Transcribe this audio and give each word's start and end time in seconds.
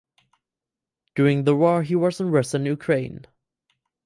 During 1.13 1.43
the 1.43 1.55
war 1.55 1.83
he 1.83 1.95
was 1.95 2.19
in 2.19 2.31
Western 2.31 2.65
Ukraine. 2.65 3.27